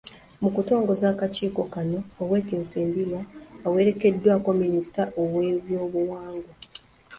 [0.41, 3.21] Mu kutongoza akakiiko kano, Owek.Nsibirwa
[3.65, 5.01] awerekeddwako Minisita
[5.33, 6.51] w’ebyobuwangwa.